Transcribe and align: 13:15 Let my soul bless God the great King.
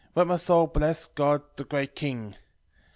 13:15 0.01 0.07
Let 0.15 0.27
my 0.27 0.35
soul 0.37 0.65
bless 0.65 1.05
God 1.05 1.43
the 1.57 1.63
great 1.63 1.93
King. 1.95 2.35